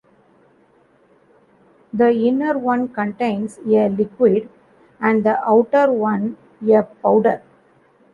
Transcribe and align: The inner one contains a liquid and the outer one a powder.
The 1.93 2.09
inner 2.11 2.57
one 2.57 2.87
contains 2.91 3.59
a 3.59 3.87
liquid 3.87 4.49
and 4.99 5.23
the 5.23 5.37
outer 5.47 5.91
one 5.93 6.37
a 6.67 6.81
powder. 6.81 7.43